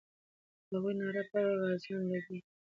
[0.69, 2.39] د هغې ناره پر غازیانو لګي.